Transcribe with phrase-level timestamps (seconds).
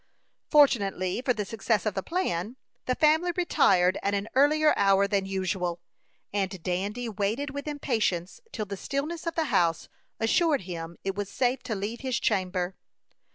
[0.49, 2.55] Fortunately for the success of the plan,
[2.87, 5.79] the family retired at an earlier hour than usual,
[6.33, 11.29] and Dandy waited with impatience till the stillness of the house assured him it was
[11.29, 12.73] safe to leave his chamber.